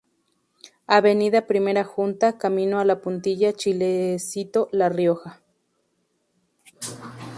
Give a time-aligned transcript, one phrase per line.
[0.87, 5.39] Avenida Primera Junta, camino a La Puntilla, Chilecito, La Rioja.